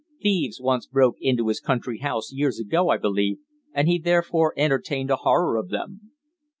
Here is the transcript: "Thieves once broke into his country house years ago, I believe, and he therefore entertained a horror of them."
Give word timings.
"Thieves 0.19 0.59
once 0.59 0.87
broke 0.87 1.17
into 1.21 1.47
his 1.49 1.59
country 1.59 1.99
house 1.99 2.33
years 2.33 2.59
ago, 2.59 2.89
I 2.89 2.97
believe, 2.97 3.37
and 3.71 3.87
he 3.87 3.99
therefore 3.99 4.51
entertained 4.57 5.11
a 5.11 5.17
horror 5.17 5.57
of 5.57 5.69
them." 5.69 6.09